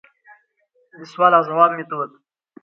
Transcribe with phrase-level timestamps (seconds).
[0.99, 2.09] دسوال او ځواب ميتود: